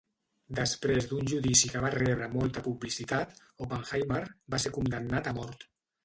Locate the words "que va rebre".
1.73-2.29